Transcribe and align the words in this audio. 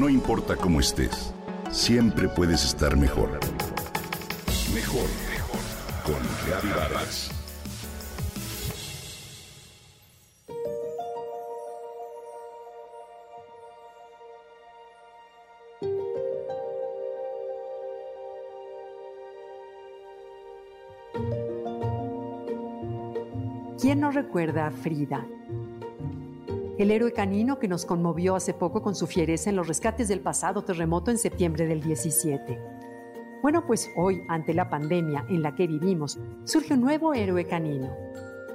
No 0.00 0.08
importa 0.08 0.56
cómo 0.56 0.80
estés, 0.80 1.34
siempre 1.70 2.26
puedes 2.26 2.64
estar 2.64 2.96
mejor. 2.96 3.38
Mejor, 4.72 5.04
mejor. 5.30 5.60
Con 6.06 6.70
Vargas. 6.74 7.30
¿Quién 23.78 24.00
no 24.00 24.10
recuerda 24.10 24.68
a 24.68 24.70
Frida? 24.70 25.26
El 26.80 26.90
héroe 26.90 27.12
canino 27.12 27.58
que 27.58 27.68
nos 27.68 27.84
conmovió 27.84 28.34
hace 28.34 28.54
poco 28.54 28.80
con 28.80 28.94
su 28.94 29.06
fiereza 29.06 29.50
en 29.50 29.56
los 29.56 29.68
rescates 29.68 30.08
del 30.08 30.20
pasado 30.20 30.62
terremoto 30.62 31.10
en 31.10 31.18
septiembre 31.18 31.66
del 31.66 31.82
17. 31.82 32.58
Bueno, 33.42 33.66
pues 33.66 33.90
hoy, 33.98 34.22
ante 34.30 34.54
la 34.54 34.70
pandemia 34.70 35.26
en 35.28 35.42
la 35.42 35.54
que 35.54 35.66
vivimos, 35.66 36.18
surge 36.44 36.72
un 36.72 36.80
nuevo 36.80 37.12
héroe 37.12 37.46
canino. 37.46 37.94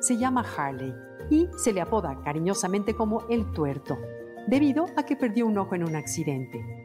Se 0.00 0.16
llama 0.16 0.44
Harley 0.56 0.92
y 1.30 1.48
se 1.58 1.72
le 1.72 1.80
apoda 1.80 2.20
cariñosamente 2.24 2.92
como 2.92 3.22
el 3.28 3.52
tuerto, 3.52 3.96
debido 4.48 4.86
a 4.96 5.04
que 5.04 5.14
perdió 5.14 5.46
un 5.46 5.56
ojo 5.56 5.76
en 5.76 5.84
un 5.84 5.94
accidente. 5.94 6.84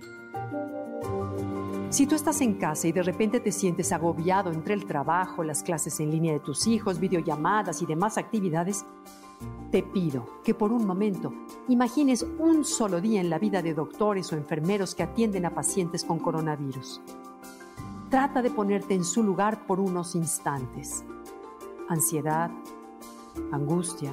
Si 1.89 2.05
tú 2.05 2.13
estás 2.13 2.41
en 2.41 2.59
casa 2.59 2.87
y 2.87 2.91
de 2.91 3.01
repente 3.01 3.39
te 3.39 3.51
sientes 3.51 3.91
agobiado 3.91 4.51
entre 4.51 4.75
el 4.75 4.85
trabajo, 4.85 5.43
las 5.43 5.63
clases 5.63 5.99
en 5.99 6.11
línea 6.11 6.33
de 6.33 6.41
tus 6.41 6.67
hijos, 6.67 6.99
videollamadas 6.99 7.81
y 7.81 7.87
demás 7.87 8.19
actividades, 8.19 8.85
te 9.73 9.81
pido 9.81 10.27
que 10.43 10.53
por 10.53 10.71
un 10.71 10.85
momento 10.85 11.33
imagines 11.67 12.23
un 12.37 12.63
solo 12.63 13.01
día 13.01 13.19
en 13.19 13.31
la 13.31 13.39
vida 13.39 13.63
de 13.63 13.73
doctores 13.73 14.31
o 14.31 14.35
enfermeros 14.35 14.93
que 14.93 15.01
atienden 15.01 15.47
a 15.47 15.55
pacientes 15.55 16.03
con 16.03 16.19
coronavirus. 16.19 17.01
Trata 18.11 18.43
de 18.43 18.51
ponerte 18.51 18.93
en 18.93 19.03
su 19.03 19.23
lugar 19.23 19.65
por 19.65 19.79
unos 19.79 20.13
instantes. 20.13 21.03
Ansiedad, 21.89 22.51
angustia, 23.51 24.11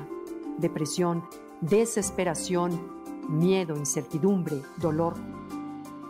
depresión, 0.56 1.22
desesperación, 1.60 2.80
miedo, 3.28 3.76
incertidumbre, 3.76 4.62
dolor. 4.78 5.12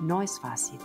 No 0.00 0.22
es 0.22 0.38
fácil. 0.38 0.78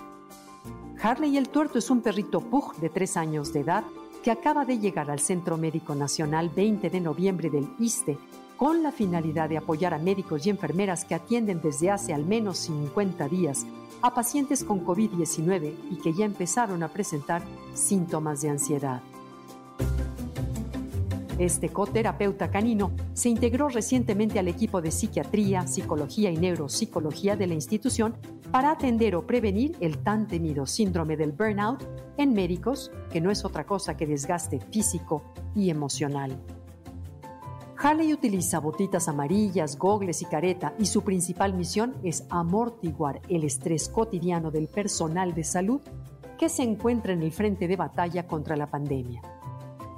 Harley 0.99 1.37
el 1.37 1.49
Tuerto 1.49 1.77
es 1.77 1.91
un 1.91 2.01
perrito 2.01 2.41
pug 2.41 2.75
de 2.77 2.89
tres 2.89 3.15
años 3.15 3.53
de 3.53 3.59
edad 3.59 3.83
que 4.23 4.31
acaba 4.31 4.65
de 4.65 4.79
llegar 4.79 5.11
al 5.11 5.19
Centro 5.19 5.55
Médico 5.55 5.93
Nacional 5.93 6.49
20 6.49 6.89
de 6.89 6.99
noviembre 6.99 7.51
del 7.51 7.69
ISTE 7.77 8.17
con 8.57 8.83
la 8.83 8.91
finalidad 8.91 9.49
de 9.49 9.57
apoyar 9.57 9.93
a 9.93 9.99
médicos 9.99 10.45
y 10.45 10.49
enfermeras 10.49 11.05
que 11.05 11.15
atienden 11.15 11.61
desde 11.61 11.91
hace 11.91 12.13
al 12.13 12.25
menos 12.25 12.57
50 12.59 13.27
días 13.27 13.65
a 14.01 14.13
pacientes 14.13 14.63
con 14.63 14.85
COVID-19 14.85 15.73
y 15.91 15.95
que 15.97 16.13
ya 16.13 16.25
empezaron 16.25 16.83
a 16.83 16.89
presentar 16.89 17.41
síntomas 17.73 18.41
de 18.41 18.49
ansiedad. 18.49 19.01
Este 21.37 21.67
coterapeuta 21.67 22.49
canino 22.49 22.91
se 23.13 23.27
integró 23.27 23.67
recientemente 23.67 24.39
al 24.39 24.47
equipo 24.47 24.81
de 24.81 24.91
psiquiatría, 24.91 25.67
psicología 25.67 26.31
y 26.31 26.37
neuropsicología 26.37 27.35
de 27.35 27.47
la 27.47 27.55
institución 27.55 28.15
para 28.51 28.71
atender 28.71 29.17
o 29.17 29.27
prevenir 29.27 29.75
el 29.81 29.97
tan 29.97 30.27
temido 30.27 30.65
síndrome 30.65 31.17
del 31.17 31.33
burnout 31.33 31.83
en 32.17 32.31
médicos, 32.31 32.89
que 33.11 33.19
no 33.19 33.31
es 33.31 33.43
otra 33.43 33.65
cosa 33.65 33.97
que 33.97 34.07
desgaste 34.07 34.61
físico 34.71 35.23
y 35.53 35.69
emocional. 35.69 36.39
Harley 37.87 38.13
utiliza 38.13 38.59
botitas 38.59 39.07
amarillas, 39.07 39.77
gogles 39.77 40.23
y 40.23 40.25
careta 40.25 40.73
y 40.79 40.87
su 40.87 41.03
principal 41.03 41.53
misión 41.53 41.95
es 42.01 42.25
amortiguar 42.31 43.21
el 43.29 43.43
estrés 43.43 43.89
cotidiano 43.89 44.49
del 44.49 44.67
personal 44.67 45.35
de 45.35 45.43
salud 45.43 45.81
que 46.39 46.49
se 46.49 46.63
encuentra 46.63 47.13
en 47.13 47.21
el 47.21 47.31
frente 47.31 47.67
de 47.67 47.75
batalla 47.75 48.25
contra 48.25 48.55
la 48.55 48.65
pandemia. 48.65 49.21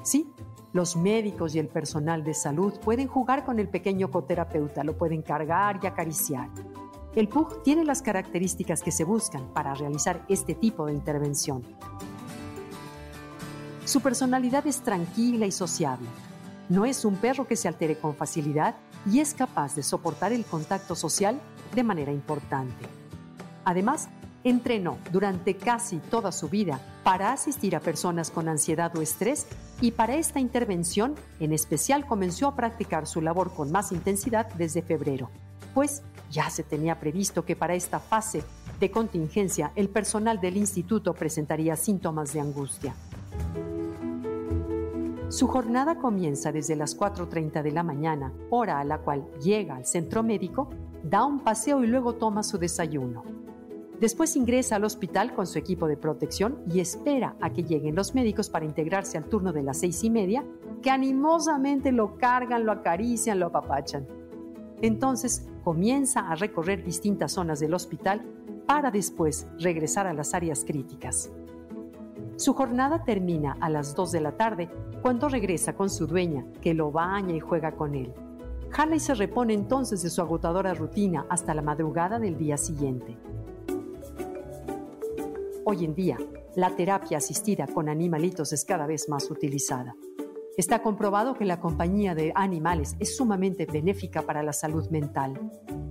Sí, 0.04 0.30
los 0.74 0.98
médicos 0.98 1.56
y 1.56 1.60
el 1.60 1.70
personal 1.70 2.26
de 2.26 2.34
salud 2.34 2.74
pueden 2.82 3.08
jugar 3.08 3.46
con 3.46 3.58
el 3.58 3.70
pequeño 3.70 4.12
coterapeuta, 4.12 4.84
lo 4.84 4.98
pueden 4.98 5.22
cargar 5.22 5.80
y 5.82 5.88
acariciar. 5.88 6.50
El 7.16 7.30
PUG 7.30 7.64
tiene 7.64 7.86
las 7.86 8.02
características 8.02 8.84
que 8.84 8.92
se 8.92 9.06
buscan 9.06 9.54
para 9.54 9.74
realizar 9.76 10.26
este 10.28 10.56
tipo 10.56 10.88
de 10.88 10.92
intervención. 10.92 11.64
Su 13.86 14.02
personalidad 14.02 14.68
es 14.68 14.82
tranquila 14.82 15.46
y 15.46 15.54
sociable. 15.54 16.10
No 16.70 16.86
es 16.86 17.06
un 17.06 17.16
perro 17.16 17.48
que 17.48 17.56
se 17.56 17.68
altere 17.68 17.98
con 17.98 18.16
facilidad 18.16 18.76
y 19.10 19.20
es 19.20 19.34
capaz 19.34 19.76
de 19.76 19.84
soportar 19.84 20.34
el 20.34 20.46
contacto 20.46 20.96
social 20.96 21.40
de 21.74 21.84
manera 21.84 22.12
importante. 22.12 22.86
Además, 23.64 24.10
entrenó 24.44 24.98
durante 25.12 25.56
casi 25.56 25.98
toda 25.98 26.32
su 26.32 26.50
vida 26.50 26.80
para 27.04 27.32
asistir 27.32 27.76
a 27.76 27.80
personas 27.80 28.32
con 28.32 28.50
ansiedad 28.50 28.96
o 28.98 29.02
estrés 29.02 29.48
y 29.82 29.92
para 29.92 30.16
esta 30.16 30.40
intervención 30.40 31.16
en 31.40 31.54
especial 31.54 32.06
comenzó 32.06 32.48
a 32.48 32.56
practicar 32.56 33.08
su 33.08 33.22
labor 33.22 33.54
con 33.54 33.72
más 33.72 33.92
intensidad 33.92 34.48
desde 34.54 34.82
febrero, 34.82 35.30
pues 35.74 36.02
ya 36.30 36.50
se 36.50 36.64
tenía 36.64 37.00
previsto 37.00 37.46
que 37.46 37.56
para 37.56 37.76
esta 37.76 38.00
fase 38.00 38.44
de 38.80 38.92
contingencia 38.92 39.72
el 39.76 39.90
personal 39.90 40.40
del 40.40 40.58
instituto 40.58 41.14
presentaría 41.14 41.76
síntomas 41.76 42.34
de 42.34 42.42
angustia. 42.42 42.96
Su 45.30 45.48
jornada 45.48 45.96
comienza 45.96 46.54
desde 46.54 46.78
las 46.78 46.98
4.30 46.98 47.62
de 47.62 47.72
la 47.72 47.84
mañana, 47.84 48.32
hora 48.50 48.80
a 48.80 48.86
la 48.86 49.00
cual 49.00 49.28
llega 49.42 49.76
al 49.76 49.86
centro 49.86 50.24
médico, 50.24 50.70
da 51.04 51.26
un 51.26 51.42
paseo 51.42 51.84
y 51.84 51.88
luego 51.88 52.16
toma 52.16 52.44
su 52.44 52.58
desayuno. 52.58 53.24
Después 54.00 54.38
ingresa 54.38 54.78
al 54.78 54.86
hospital 54.86 55.34
con 55.34 55.46
su 55.46 55.60
equipo 55.60 55.88
de 55.88 55.98
protección 55.98 56.64
y 56.72 56.80
espera 56.80 57.36
a 57.42 57.52
que 57.52 57.64
lleguen 57.64 57.96
los 57.96 58.16
médicos 58.16 58.50
para 58.50 58.64
integrarse 58.64 59.18
al 59.18 59.26
turno 59.26 59.52
de 59.52 59.64
las 59.64 59.80
seis 59.80 60.02
y 60.06 60.10
media, 60.10 60.46
que 60.82 60.92
animosamente 60.92 61.92
lo 61.92 62.18
cargan, 62.18 62.66
lo 62.66 62.72
acarician, 62.72 63.40
lo 63.40 63.48
apapachan. 63.48 64.08
Entonces 64.82 65.50
comienza 65.64 66.22
a 66.22 66.36
recorrer 66.36 66.86
distintas 66.86 67.34
zonas 67.34 67.60
del 67.60 67.74
hospital 67.74 68.22
para 68.66 68.92
después 68.92 69.46
regresar 69.60 70.08
a 70.08 70.14
las 70.14 70.34
áreas 70.34 70.64
críticas. 70.64 71.32
Su 72.38 72.54
jornada 72.54 73.04
termina 73.04 73.58
a 73.60 73.68
las 73.68 73.96
2 73.96 74.12
de 74.12 74.22
la 74.22 74.32
tarde 74.32 74.70
cuando 75.02 75.28
regresa 75.28 75.76
con 75.76 75.90
su 75.90 76.06
dueña, 76.06 76.46
que 76.62 76.76
lo 76.76 76.92
baña 76.92 77.36
y 77.36 77.40
juega 77.40 77.72
con 77.72 77.96
él. 77.96 78.14
Harley 78.72 79.00
se 79.00 79.16
repone 79.16 79.56
entonces 79.56 80.04
de 80.04 80.12
su 80.12 80.22
agotadora 80.22 80.76
rutina 80.76 81.26
hasta 81.30 81.56
la 81.56 81.64
madrugada 81.64 82.20
del 82.20 82.38
día 82.38 82.58
siguiente. 82.58 83.18
Hoy 85.66 85.84
en 85.84 85.96
día, 85.96 86.18
la 86.56 86.76
terapia 86.76 87.18
asistida 87.18 87.66
con 87.66 87.90
animalitos 87.90 88.54
es 88.54 88.64
cada 88.66 88.86
vez 88.86 89.10
más 89.10 89.32
utilizada. 89.32 89.96
Está 90.58 90.82
comprobado 90.82 91.36
que 91.36 91.46
la 91.46 91.60
compañía 91.60 92.16
de 92.16 92.32
animales 92.34 92.96
es 92.98 93.16
sumamente 93.16 93.68
benéfica 93.68 94.24
para 94.24 94.42
la 94.42 94.54
salud 94.54 94.90
mental, 94.90 95.40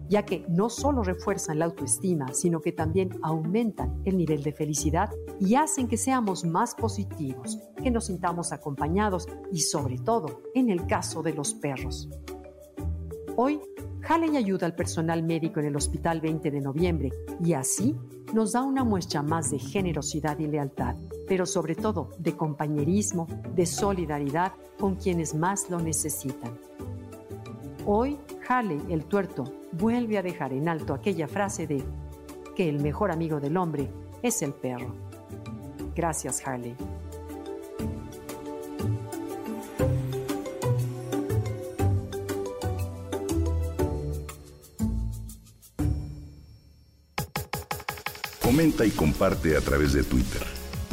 ya 0.09 0.25
que 0.25 0.45
no 0.49 0.71
solo 0.71 1.05
refuerzan 1.05 1.61
la 1.61 1.67
autoestima, 1.67 2.35
sino 2.35 2.61
que 2.61 2.73
también 2.73 3.11
aumentan 3.23 4.03
el 4.05 4.17
nivel 4.17 4.43
de 4.43 4.51
felicidad 4.51 5.09
y 5.39 5.55
hacen 5.55 5.87
que 5.87 5.97
seamos 5.97 6.45
más 6.45 6.75
positivos, 6.75 7.61
que 7.81 7.93
nos 7.93 8.07
sintamos 8.07 8.51
acompañados 8.51 9.29
y 9.53 9.61
sobre 9.61 9.99
todo 9.99 10.43
en 10.53 10.69
el 10.69 10.85
caso 10.89 11.23
de 11.23 11.35
los 11.35 11.55
perros. 11.55 12.09
Hoy, 13.37 13.61
Haley 14.03 14.37
ayuda 14.37 14.67
al 14.67 14.75
personal 14.75 15.23
médico 15.23 15.61
en 15.61 15.67
el 15.67 15.77
Hospital 15.77 16.21
20 16.21 16.51
de 16.51 16.61
Noviembre 16.61 17.13
y 17.41 17.53
así 17.53 17.95
nos 18.35 18.51
da 18.51 18.63
una 18.63 18.83
muestra 18.83 19.23
más 19.23 19.53
de 19.53 19.61
generosidad 19.61 20.41
y 20.41 20.49
lealtad, 20.49 20.97
pero 21.27 21.47
sobre 21.47 21.75
todo 21.75 22.11
de 22.19 22.37
compañerismo, 22.37 23.27
de 23.55 23.67
solidaridad 23.67 24.53
con 24.79 24.97
quienes 24.97 25.35
más 25.35 25.71
lo 25.71 25.81
necesitan. 25.81 26.59
Hoy, 27.85 28.19
Harley 28.49 28.81
el 28.91 29.05
tuerto 29.05 29.45
vuelve 29.73 30.19
a 30.19 30.23
dejar 30.23 30.53
en 30.53 30.69
alto 30.69 30.95
aquella 30.95 31.29
frase 31.29 31.67
de 31.67 31.85
que 32.55 32.69
el 32.69 32.81
mejor 32.81 33.11
amigo 33.11 33.39
del 33.39 33.57
hombre 33.57 33.91
es 34.23 34.43
el 34.43 34.53
perro. 34.53 34.95
Gracias, 35.95 36.47
Harley. 36.47 36.75
Comenta 48.43 48.87
y 48.87 48.91
comparte 48.91 49.57
a 49.57 49.61
través 49.61 49.93
de 49.93 50.03
Twitter. 50.03 50.56